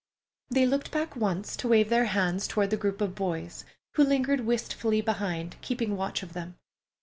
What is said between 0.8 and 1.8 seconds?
back once to